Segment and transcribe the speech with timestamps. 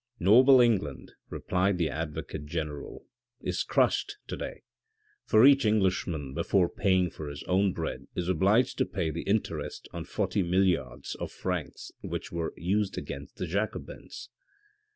[0.29, 3.05] "Noble England," replied the advocate general,"
[3.51, 4.63] is crushed to day:
[5.27, 9.87] for each Englishman before paying for his own bread is obliged to pay the interest
[9.93, 14.29] on forty milliards of francs which were used against the Jacobins.